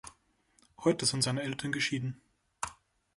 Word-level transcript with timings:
Heute 0.79 1.05
sind 1.05 1.21
seine 1.21 1.43
Eltern 1.43 1.71
geschieden. 1.71 2.23